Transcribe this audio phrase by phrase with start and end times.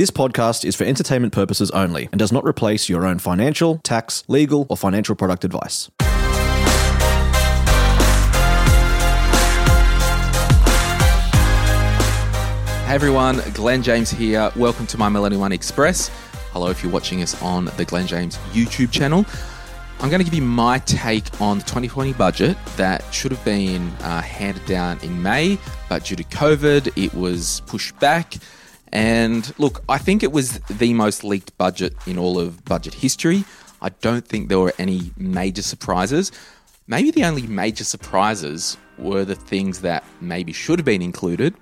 [0.00, 4.24] This podcast is for entertainment purposes only and does not replace your own financial, tax,
[4.28, 5.90] legal, or financial product advice.
[12.86, 14.50] Hey everyone, Glen James here.
[14.56, 16.08] Welcome to my Millennial Money Express.
[16.52, 19.26] Hello if you're watching us on the Glen James YouTube channel.
[19.98, 23.90] I'm going to give you my take on the 2020 budget that should have been
[24.00, 25.58] uh, handed down in May,
[25.90, 28.36] but due to COVID, it was pushed back.
[28.92, 33.44] And look, I think it was the most leaked budget in all of budget history.
[33.80, 36.32] I don't think there were any major surprises.
[36.86, 41.54] Maybe the only major surprises were the things that maybe should have been included,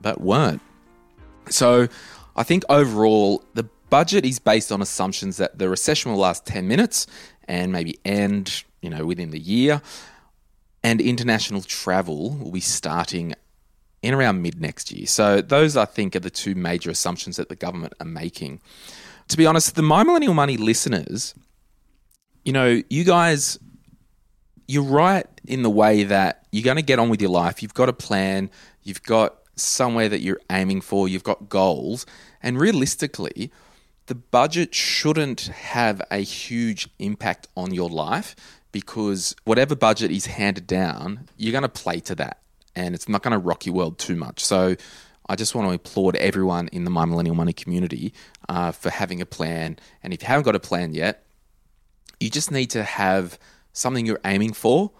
[0.00, 0.60] but weren't.
[1.48, 1.88] So
[2.36, 6.66] I think overall, the budget is based on assumptions that the recession will last 10
[6.66, 7.06] minutes
[7.46, 9.80] and maybe end, you know, within the year.
[10.82, 13.34] And international travel will be starting
[14.04, 15.06] in around mid next year.
[15.06, 18.60] So those I think are the two major assumptions that the government are making.
[19.28, 21.34] To be honest, the My Millennial Money listeners,
[22.44, 23.58] you know, you guys
[24.66, 27.62] you're right in the way that you're going to get on with your life.
[27.62, 28.50] You've got a plan,
[28.82, 32.06] you've got somewhere that you're aiming for, you've got goals,
[32.42, 33.52] and realistically,
[34.06, 38.34] the budget shouldn't have a huge impact on your life
[38.72, 42.38] because whatever budget is handed down, you're going to play to that
[42.76, 44.44] and it's not going to rock your world too much.
[44.44, 44.76] So
[45.28, 48.12] I just want to applaud everyone in the My Millennial Money community
[48.48, 49.78] uh, for having a plan.
[50.02, 51.24] And if you haven't got a plan yet,
[52.20, 53.38] you just need to have
[53.72, 54.90] something you're aiming for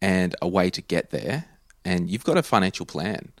[0.00, 1.46] and a way to get there.
[1.84, 3.32] And you've got a financial plan,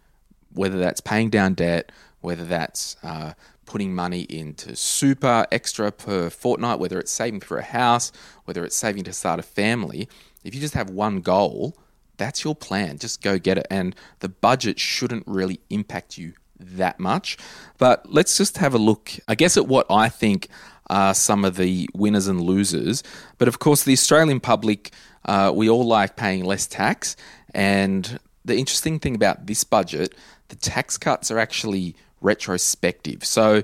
[0.52, 1.90] whether that's paying down debt,
[2.20, 3.32] whether that's uh,
[3.64, 8.12] putting money into super extra per fortnight, whether it's saving for a house,
[8.44, 10.08] whether it's saving to start a family.
[10.44, 11.78] If you just have one goal,
[12.16, 12.98] that's your plan.
[12.98, 13.66] Just go get it.
[13.70, 17.36] And the budget shouldn't really impact you that much.
[17.78, 20.48] But let's just have a look, I guess, at what I think
[20.88, 23.02] are some of the winners and losers.
[23.38, 24.92] But of course, the Australian public,
[25.24, 27.16] uh, we all like paying less tax.
[27.54, 30.14] And the interesting thing about this budget,
[30.48, 33.24] the tax cuts are actually retrospective.
[33.24, 33.62] So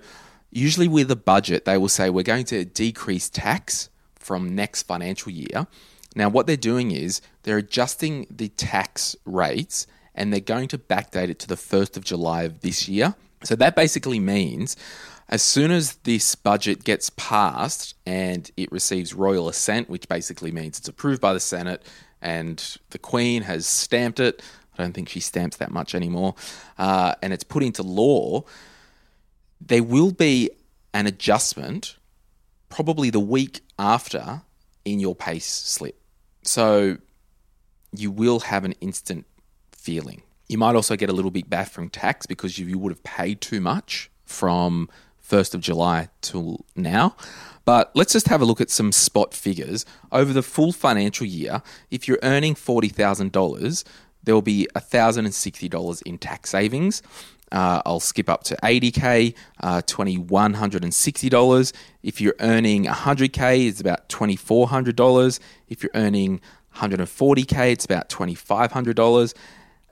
[0.50, 5.32] usually with a budget, they will say we're going to decrease tax from next financial
[5.32, 5.66] year.
[6.16, 11.28] Now, what they're doing is they're adjusting the tax rates and they're going to backdate
[11.28, 13.14] it to the 1st of July of this year.
[13.44, 14.76] So that basically means
[15.28, 20.78] as soon as this budget gets passed and it receives royal assent, which basically means
[20.78, 21.84] it's approved by the Senate
[22.20, 24.42] and the Queen has stamped it,
[24.76, 26.34] I don't think she stamps that much anymore,
[26.78, 28.44] uh, and it's put into law,
[29.60, 30.50] there will be
[30.92, 31.96] an adjustment
[32.68, 34.42] probably the week after
[34.84, 35.99] in your pay slip.
[36.50, 36.98] So
[37.94, 39.24] you will have an instant
[39.70, 40.22] feeling.
[40.48, 43.04] You might also get a little bit back from tax because you, you would have
[43.04, 44.88] paid too much from
[45.24, 47.14] 1st of July till now.
[47.64, 49.86] But let's just have a look at some spot figures.
[50.10, 53.84] Over the full financial year, if you're earning $40,000,
[54.24, 57.00] there will be $1,060 in tax savings.
[57.52, 61.72] Uh, I'll skip up to 80k, uh, $2,160.
[62.02, 65.40] If you're earning 100k, it's about $2,400.
[65.68, 66.40] If you're earning
[66.76, 69.34] 140k, it's about $2,500.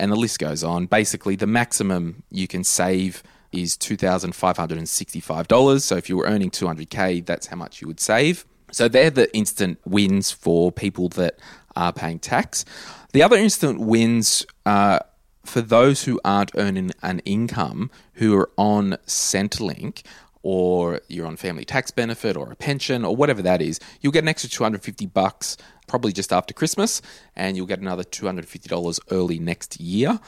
[0.01, 0.87] And the list goes on.
[0.87, 5.83] Basically, the maximum you can save is $2,565.
[5.83, 8.45] So if you were earning 200k, that's how much you would save.
[8.71, 11.39] So they're the instant wins for people that
[11.75, 12.65] are paying tax.
[13.13, 15.01] The other instant wins uh,
[15.49, 20.03] for those who aren't earning an income, who are on Centrelink,
[20.43, 24.23] or you're on family tax benefit or a pension or whatever that is, you'll get
[24.25, 25.57] an extra 250 bucks
[25.87, 27.03] probably just after Christmas,
[27.35, 30.21] and you'll get another $250 early next year.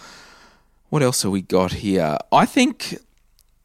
[0.89, 2.17] What else have we got here?
[2.33, 2.99] I think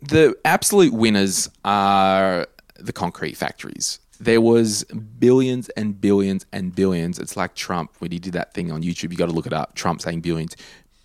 [0.01, 3.99] the absolute winners are the concrete factories.
[4.19, 7.17] There was billions and billions and billions.
[7.17, 9.11] It's like Trump when he did that thing on YouTube.
[9.11, 9.75] You got to look it up.
[9.75, 10.55] Trump saying billions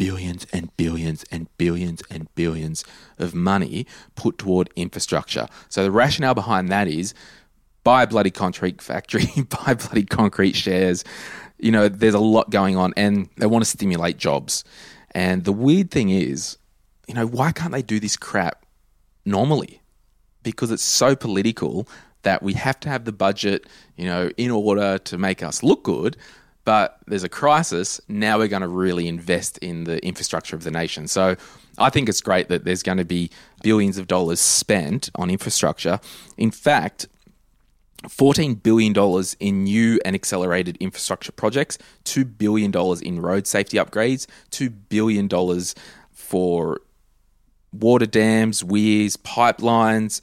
[0.01, 2.85] billions and billions and billions and billions
[3.19, 5.47] of money put toward infrastructure.
[5.69, 7.13] So the rationale behind that is
[7.85, 9.27] buy a bloody concrete factory,
[9.67, 11.05] buy bloody concrete shares.
[11.59, 14.65] You know, there's a lot going on and they want to stimulate jobs.
[15.11, 16.57] And the weird thing is,
[17.07, 18.65] you know, why can't they do this crap
[19.27, 19.83] normally?
[20.43, 21.87] Because it's so political
[22.23, 23.67] that we have to have the budget,
[23.99, 26.17] you know, in order to make us look good.
[26.71, 28.01] But there's a crisis.
[28.07, 31.09] Now we're going to really invest in the infrastructure of the nation.
[31.09, 31.35] So
[31.79, 33.29] I think it's great that there's going to be
[33.61, 35.99] billions of dollars spent on infrastructure.
[36.37, 37.09] In fact,
[38.05, 38.95] $14 billion
[39.41, 45.29] in new and accelerated infrastructure projects, $2 billion in road safety upgrades, $2 billion
[46.13, 46.81] for
[47.73, 50.21] water dams, weirs, pipelines,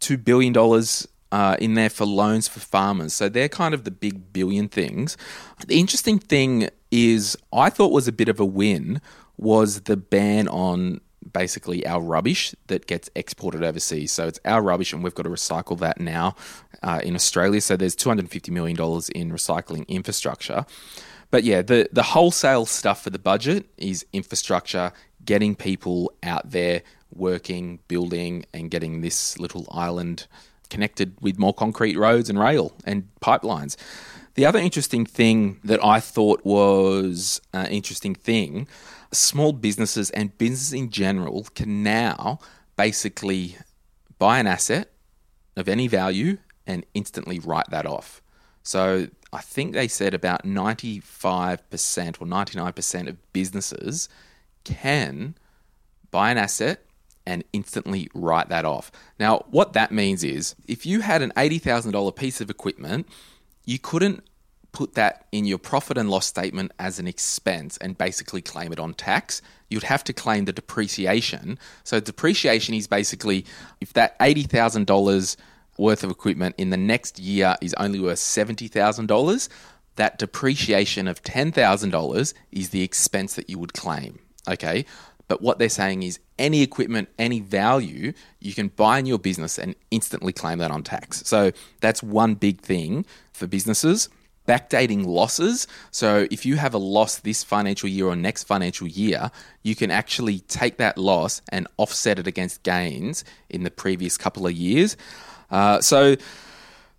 [0.00, 0.52] $2 billion
[1.32, 3.12] uh, in there for loans for farmers.
[3.12, 5.16] So they're kind of the big billion things.
[5.66, 9.00] The interesting thing is, I thought was a bit of a win
[9.36, 11.00] was the ban on
[11.32, 14.12] basically our rubbish that gets exported overseas.
[14.12, 16.36] So it's our rubbish, and we've got to recycle that now
[16.82, 17.60] uh, in Australia.
[17.60, 18.76] So there's $250 million
[19.14, 20.64] in recycling infrastructure.
[21.30, 24.92] But yeah, the, the wholesale stuff for the budget is infrastructure,
[25.24, 26.82] getting people out there
[27.12, 30.26] working, building, and getting this little island
[30.66, 33.76] connected with more concrete roads and rail and pipelines.
[34.34, 38.68] The other interesting thing that I thought was an interesting thing
[39.12, 42.38] small businesses and business in general can now
[42.76, 43.56] basically
[44.18, 44.90] buy an asset
[45.56, 48.20] of any value and instantly write that off.
[48.62, 54.08] So I think they said about 95% or 99% of businesses
[54.64, 55.36] can
[56.10, 56.85] buy an asset
[57.26, 58.90] and instantly write that off.
[59.18, 63.06] Now, what that means is if you had an $80,000 piece of equipment,
[63.64, 64.22] you couldn't
[64.72, 68.78] put that in your profit and loss statement as an expense and basically claim it
[68.78, 69.40] on tax.
[69.70, 71.58] You'd have to claim the depreciation.
[71.82, 73.44] So, depreciation is basically
[73.80, 75.36] if that $80,000
[75.78, 79.48] worth of equipment in the next year is only worth $70,000,
[79.96, 84.18] that depreciation of $10,000 is the expense that you would claim.
[84.48, 84.84] Okay.
[85.28, 89.58] But what they're saying is any equipment, any value, you can buy in your business
[89.58, 91.22] and instantly claim that on tax.
[91.26, 94.08] So that's one big thing for businesses.
[94.46, 95.66] Backdating losses.
[95.90, 99.32] So if you have a loss this financial year or next financial year,
[99.64, 104.46] you can actually take that loss and offset it against gains in the previous couple
[104.46, 104.96] of years.
[105.50, 106.14] Uh, so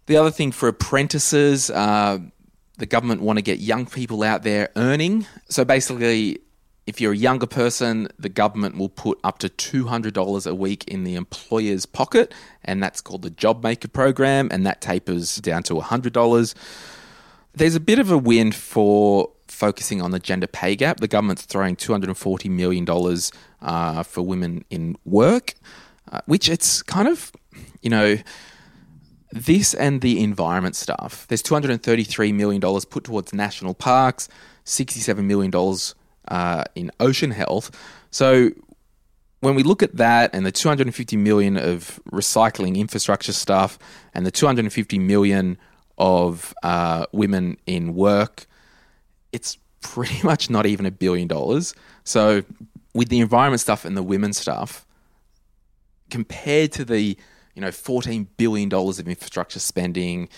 [0.07, 2.19] the other thing for apprentices, uh,
[2.77, 5.25] the government want to get young people out there earning.
[5.47, 6.39] So basically,
[6.88, 11.04] if you're a younger person, the government will put up to $200 a week in
[11.04, 15.74] the employer's pocket, and that's called the Job Maker Program, and that tapers down to
[15.74, 16.56] $100.
[17.54, 21.01] There's a bit of a win for focusing on the gender pay gap.
[21.01, 22.88] The government's throwing $240 million
[23.62, 25.56] uh, for women in work,
[26.10, 27.34] uh, which it's kind of,
[27.81, 28.18] you know,
[29.34, 31.28] this and the environment stuff.
[31.28, 34.30] There's $233 million put towards national parks,
[34.66, 35.51] $67 million
[36.27, 37.71] uh, in ocean health.
[38.12, 38.51] So
[39.39, 43.77] when we look at that and the 250 million of recycling infrastructure stuff
[44.13, 45.57] and the 250 million
[45.97, 48.45] of uh, women in work,
[49.31, 51.74] it's pretty much not even a billion dollars.
[52.03, 52.44] So
[52.94, 54.85] with the environment stuff and the women stuff,
[56.09, 57.18] compared to the
[57.53, 60.29] you know 14 billion dollars of infrastructure spending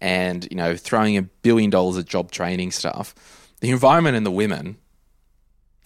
[0.00, 3.14] and you know throwing a billion dollars of job training stuff,
[3.60, 4.78] the environment and the women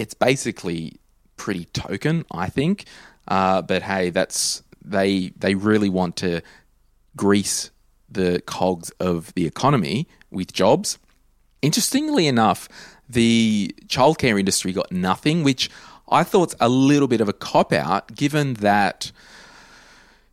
[0.02, 0.96] it's basically
[1.36, 2.86] pretty token, I think.
[3.28, 6.40] Uh, but hey, that's they they really want to
[7.16, 7.70] grease
[8.10, 10.98] the cogs of the economy with jobs.
[11.62, 12.68] Interestingly enough,
[13.08, 15.70] the childcare industry got nothing, which
[16.08, 19.12] I thought's a little bit of a cop out, given that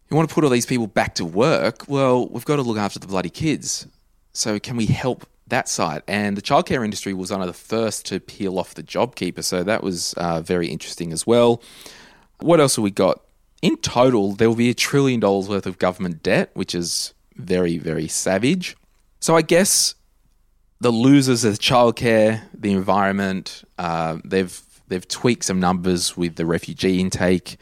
[0.09, 1.88] you want to put all these people back to work.
[1.88, 3.88] Well, we've got to look after the bloody kids.
[4.33, 6.03] So, can we help that side.
[6.08, 9.63] And the childcare industry was one of the first to peel off the JobKeeper, so
[9.63, 11.62] that was uh, very interesting as well.
[12.39, 13.22] What else have we got?
[13.62, 17.77] In total, there will be a trillion dollars worth of government debt, which is very,
[17.77, 18.77] very savage.
[19.20, 19.96] So I guess
[20.79, 23.63] the losers are childcare, the environment.
[23.77, 27.58] Uh, they've they've tweaked some numbers with the refugee intake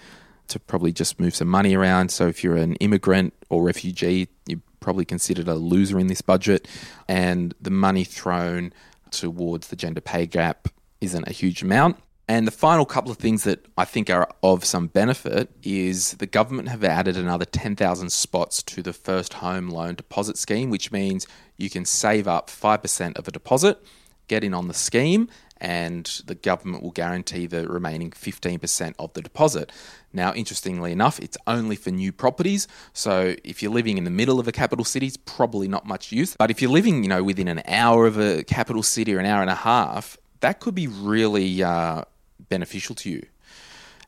[0.47, 2.09] to probably just move some money around.
[2.09, 6.67] So if you're an immigrant or refugee, you probably considered a loser in this budget,
[7.07, 8.73] and the money thrown
[9.11, 10.67] towards the gender pay gap
[11.01, 11.97] isn't a huge amount.
[12.29, 16.27] And the final couple of things that I think are of some benefit is the
[16.27, 21.25] government have added another 10,000 spots to the first home loan deposit scheme, which means
[21.55, 23.81] you can save up 5% of a deposit,
[24.27, 29.21] get in on the scheme, and the government will guarantee the remaining 15% of the
[29.21, 29.71] deposit.
[30.13, 32.67] Now, interestingly enough, it's only for new properties.
[32.93, 36.11] So if you're living in the middle of a capital city, it's probably not much
[36.11, 36.35] use.
[36.37, 39.25] But if you're living, you know, within an hour of a capital city or an
[39.25, 42.03] hour and a half, that could be really uh,
[42.49, 43.25] beneficial to you.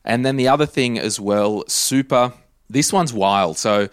[0.04, 2.32] And then the other thing as well, super.
[2.68, 3.58] This one's wild.
[3.58, 3.88] So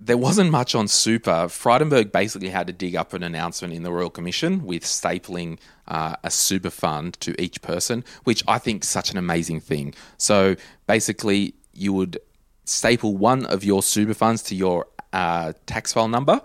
[0.00, 1.48] there wasn't much on super.
[1.48, 6.14] Frydenberg basically had to dig up an announcement in the Royal Commission with stapling uh,
[6.22, 9.94] a super fund to each person, which I think is such an amazing thing.
[10.16, 10.54] So
[10.86, 12.18] basically, you would
[12.64, 16.40] staple one of your super funds to your uh, tax file number,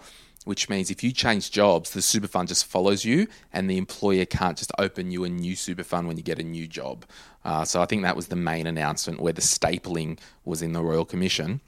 [0.46, 4.26] which means if you change jobs, the super fund just follows you, and the employer
[4.26, 7.06] can't just open you a new super fund when you get a new job.
[7.46, 10.82] Uh, so I think that was the main announcement where the stapling was in the
[10.82, 11.62] Royal Commission.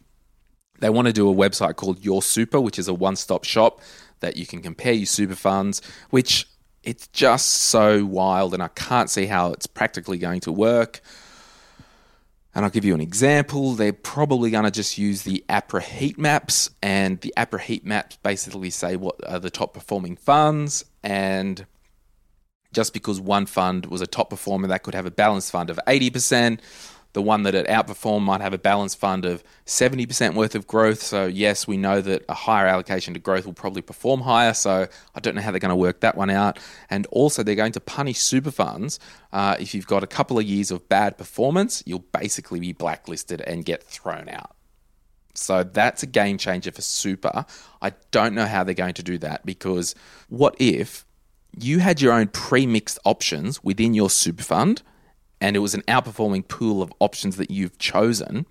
[0.79, 3.81] They want to do a website called Your Super, which is a one stop shop
[4.19, 6.47] that you can compare your super funds, which
[6.83, 11.01] it's just so wild, and I can't see how it's practically going to work.
[12.53, 13.73] And I'll give you an example.
[13.73, 18.17] They're probably going to just use the APRA heat maps, and the APRA heat maps
[18.23, 20.85] basically say what are the top performing funds.
[21.03, 21.65] And
[22.71, 25.79] just because one fund was a top performer, that could have a balanced fund of
[25.87, 26.59] 80%.
[27.15, 31.01] The one that it outperformed might have a balanced fund of 70% worth of growth.
[31.01, 34.53] So, yes, we know that a higher allocation to growth will probably perform higher.
[34.53, 36.59] So, I don't know how they're going to work that one out.
[36.89, 38.99] And also, they're going to punish super funds.
[39.31, 43.39] Uh, if you've got a couple of years of bad performance, you'll basically be blacklisted
[43.39, 44.53] and get thrown out.
[45.35, 47.45] So that's a game changer for super.
[47.81, 49.95] I don't know how they're going to do that because
[50.27, 51.05] what if
[51.57, 54.81] you had your own pre mixed options within your super fund
[55.45, 58.47] and it was an outperforming pool of options that you've chosen,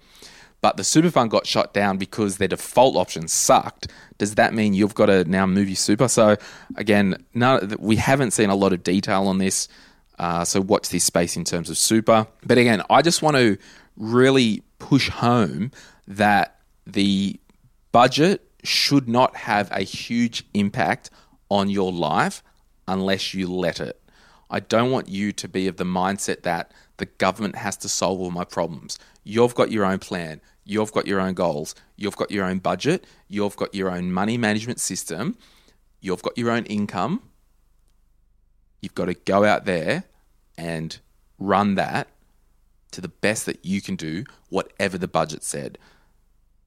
[0.61, 4.75] but the super fund got shut down because their default options sucked, does that mean
[4.75, 6.07] you've got to now move your super?
[6.07, 6.37] So,
[6.77, 9.67] again, none, we haven't seen a lot of detail on this.
[10.21, 12.29] Uh, so, watch this space in terms of super.
[12.47, 13.59] But again, I just want to
[13.97, 15.73] really push home
[16.07, 17.41] that the
[17.91, 21.11] budget should not have a huge impact
[21.51, 22.45] on your life
[22.87, 24.01] unless you let it.
[24.49, 28.21] I don't want you to be of the mindset that the government has to solve
[28.21, 28.99] all my problems.
[29.25, 30.41] You've got your own plan.
[30.65, 31.75] You've got your own goals.
[31.97, 33.07] You've got your own budget.
[33.29, 35.37] You've got your own money management system.
[36.01, 37.23] You've got your own income.
[38.81, 40.05] You've got to go out there
[40.57, 40.99] and
[41.39, 42.09] run that
[42.93, 45.79] to the best that you can do, whatever the budget said.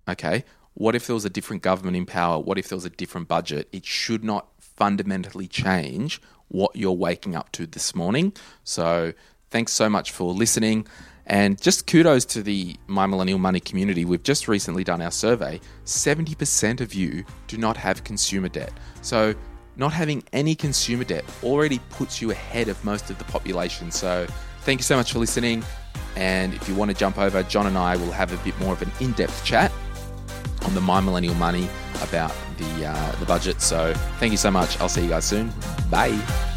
[0.09, 0.43] Okay,
[0.73, 2.39] what if there was a different government in power?
[2.39, 3.67] What if there was a different budget?
[3.71, 8.33] It should not fundamentally change what you're waking up to this morning.
[8.63, 9.13] So,
[9.49, 10.87] thanks so much for listening.
[11.27, 14.05] And just kudos to the My Millennial Money community.
[14.05, 15.59] We've just recently done our survey.
[15.85, 18.71] 70% of you do not have consumer debt.
[19.01, 19.35] So,
[19.75, 23.91] not having any consumer debt already puts you ahead of most of the population.
[23.91, 24.25] So,
[24.61, 25.63] thank you so much for listening.
[26.15, 28.73] And if you want to jump over, John and I will have a bit more
[28.73, 29.71] of an in depth chat
[30.65, 31.67] on the My Millennial Money
[32.01, 33.61] about the uh, the budget.
[33.61, 34.79] So thank you so much.
[34.79, 35.51] I'll see you guys soon.
[35.91, 36.56] Bye.